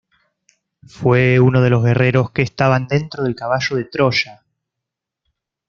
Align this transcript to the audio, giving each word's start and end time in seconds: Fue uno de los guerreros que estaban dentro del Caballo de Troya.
Fue 0.87 1.39
uno 1.39 1.61
de 1.61 1.69
los 1.69 1.83
guerreros 1.83 2.31
que 2.31 2.41
estaban 2.41 2.87
dentro 2.87 3.21
del 3.23 3.35
Caballo 3.35 3.75
de 3.75 3.85
Troya. 3.85 4.41